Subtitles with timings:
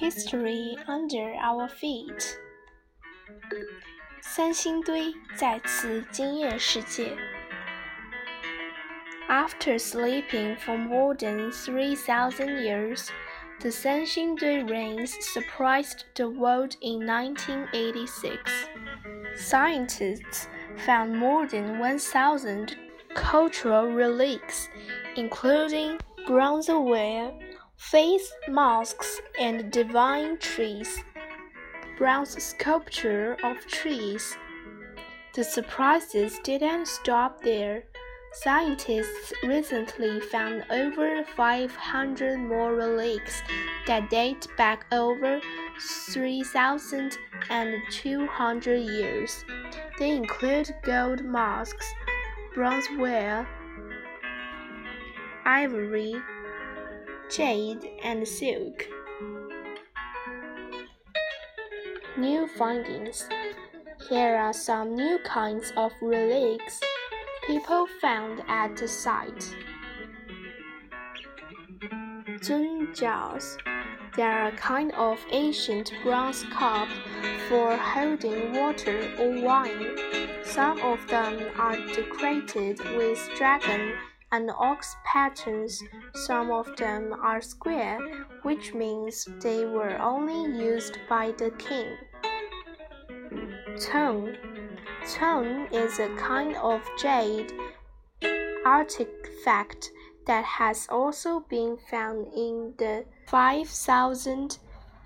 [0.00, 2.38] history under our feet。
[4.22, 7.14] 三星堆再次惊艳世界。
[9.28, 13.10] After sleeping for more than 3,000 years,
[13.60, 18.68] the Sanxingdui surprised the world in 1986.
[19.36, 20.48] Scientists
[20.78, 22.74] found more than 1,000
[23.14, 24.70] cultural relics,
[25.14, 27.49] including bronzeware
[27.80, 31.02] face masks, and divine trees.
[31.96, 34.36] Bronze sculpture of trees.
[35.34, 37.84] The surprises didn't stop there.
[38.32, 43.42] Scientists recently found over 500 more relics
[43.86, 45.40] that date back over
[46.04, 49.44] 3,200 years.
[49.98, 51.90] They include gold masks,
[52.54, 53.46] bronzeware,
[55.46, 56.14] ivory,
[57.30, 58.88] jade, and silk.
[62.18, 63.28] New findings.
[64.08, 66.80] Here are some new kinds of relics
[67.46, 69.54] people found at the site.
[72.40, 73.56] Zunjiaos.
[74.16, 76.88] They are a kind of ancient bronze cup
[77.48, 79.96] for holding water or wine.
[80.44, 83.92] Some of them are decorated with dragon
[84.32, 85.82] and ox patterns.
[86.26, 87.98] Some of them are square,
[88.42, 91.96] which means they were only used by the king.
[93.80, 94.36] Tone
[95.08, 97.52] Tone is a kind of jade
[98.64, 99.90] artifact
[100.26, 104.58] that has also been found in the 5,000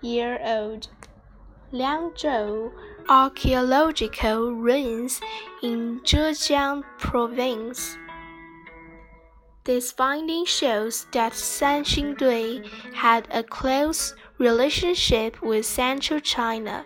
[0.00, 0.88] year old
[1.72, 2.72] Liangzhu
[3.08, 5.20] archaeological ruins
[5.62, 7.98] in Zhejiang province.
[9.70, 16.84] This finding shows that Sanxingdui had a close relationship with central China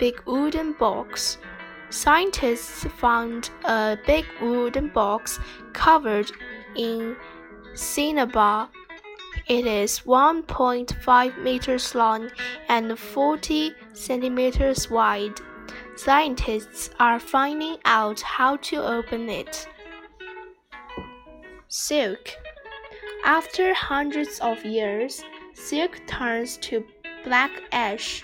[0.00, 1.38] big wooden box.
[1.90, 5.38] Scientists found a big wooden box
[5.72, 6.28] covered
[6.74, 7.14] in
[7.74, 8.68] cinnabar.
[9.46, 12.32] It is 1.5 meters long
[12.68, 15.38] and 40 centimeters wide.
[15.94, 19.68] Scientists are finding out how to open it.
[21.74, 22.36] Silk.
[23.24, 25.24] After hundreds of years,
[25.54, 26.84] silk turns to
[27.24, 28.22] black ash.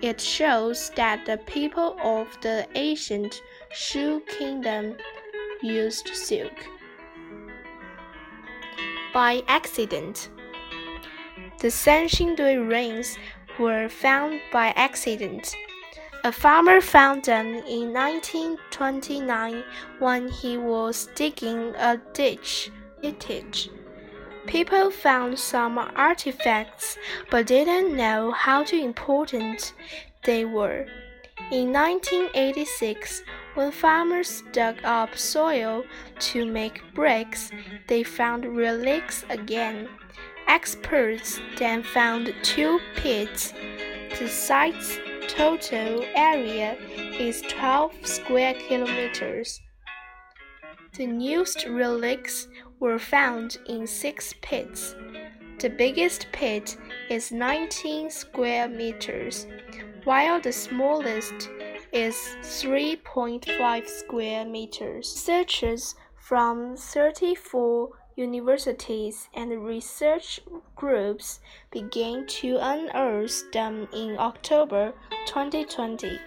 [0.00, 4.96] It shows that the people of the ancient Shu kingdom
[5.60, 6.52] used silk.
[9.12, 10.30] By accident.
[11.58, 13.18] The Sanxingdui rings
[13.58, 15.52] were found by accident.
[16.22, 19.64] A farmer found them in 1929
[19.98, 22.70] when he was digging a ditch.
[24.46, 26.98] People found some artifacts
[27.30, 29.72] but didn't know how important
[30.24, 30.86] they were.
[31.50, 33.22] In 1986,
[33.54, 35.84] when farmers dug up soil
[36.18, 37.50] to make bricks,
[37.88, 39.88] they found relics again.
[40.48, 43.52] Experts then found two pits.
[44.18, 44.98] The site's
[45.28, 46.76] total area
[47.18, 49.60] is 12 square kilometers.
[50.96, 52.48] The newest relics
[52.84, 54.94] were found in six pits.
[55.58, 56.76] The biggest pit
[57.08, 59.46] is 19 square meters,
[60.04, 61.48] while the smallest
[61.92, 65.14] is 3.5 square meters.
[65.16, 70.40] Researchers from 34 universities and research
[70.76, 71.40] groups
[71.70, 74.92] began to unearth them in October
[75.26, 76.18] 2020.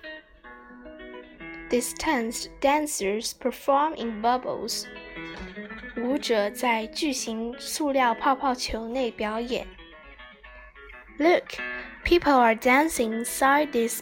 [1.69, 4.87] Distanced dancers perform in bubbles.
[6.16, 9.66] 舞者在巨型塑料泡泡球内表演。
[11.18, 11.58] Look,
[12.04, 14.00] people are dancing inside these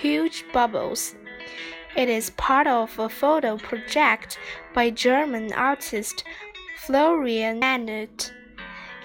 [0.00, 1.14] huge bubbles.
[1.96, 4.36] It is part of a photo project
[4.74, 6.24] by German artist
[6.78, 8.30] Florian Annert.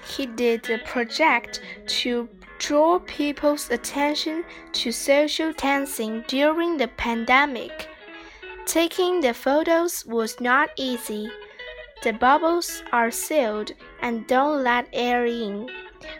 [0.04, 1.60] He did the project
[2.02, 2.28] to
[2.58, 7.88] draw people's attention to social dancing during the pandemic.
[8.66, 11.30] Taking the photos was not easy.
[12.02, 15.70] The bubbles are sealed and don't let air in.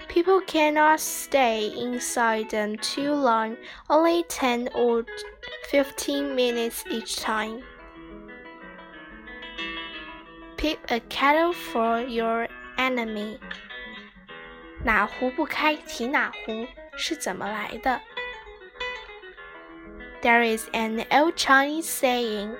[0.08, 3.56] People cannot stay inside them too long,
[3.90, 5.04] only 10 or
[5.70, 7.64] 15 minutes each time.
[10.56, 12.46] Pick a kettle for your
[12.78, 13.40] enemy.
[14.84, 16.66] 哪壶不开提哪壶
[16.96, 18.00] 是怎么来的？
[20.22, 22.54] There is an old Chinese saying,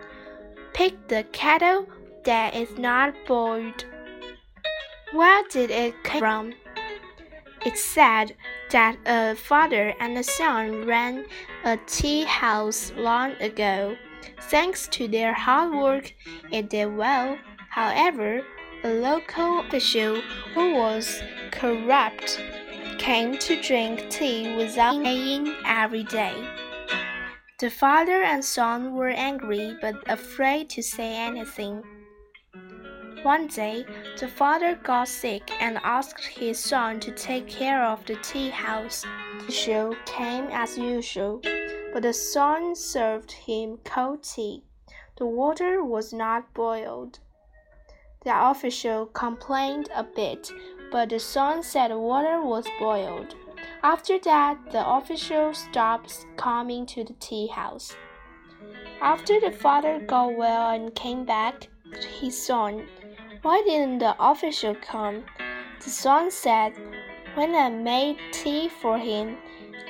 [0.73, 1.87] "Pick the kettle
[2.28, 3.86] that is not boiled."
[5.14, 6.54] Where did it come from?
[7.66, 8.36] It's said
[8.72, 11.26] that a father and a son ran
[11.64, 13.96] a tea house long ago.
[14.52, 16.14] Thanks to their hard work,
[16.52, 17.38] it did well.
[17.70, 18.46] However,
[18.84, 20.22] a local official
[20.54, 21.22] who was
[21.52, 22.40] corrupt
[23.00, 26.36] came to drink tea without paying every day.
[27.60, 31.84] The father and son were angry but afraid to say anything.
[33.28, 33.86] One day,
[34.18, 39.06] the father got sick and asked his son to take care of the tea house.
[39.46, 41.42] The show came as usual,
[41.92, 44.64] but the son served him cold tea.
[45.18, 47.20] The water was not boiled.
[48.24, 50.50] The official complained a bit,
[50.90, 53.36] but the son said the water was boiled.
[53.84, 57.94] After that, the official stopped coming to the tea house.
[59.02, 61.68] After the father got well and came back,
[62.22, 62.88] his son
[63.48, 65.24] why didn't the official come?
[65.82, 66.74] The son said,
[67.36, 69.38] When I made tea for him,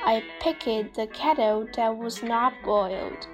[0.06, 3.26] I picked the kettle that was not boiled.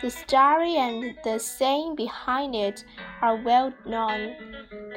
[0.00, 2.84] The story and the saying behind it
[3.22, 4.36] are well known.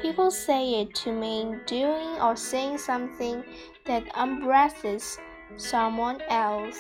[0.04, 3.44] People say it to mean doing or saying something
[3.88, 5.18] that embarrasses
[5.56, 6.80] someone else.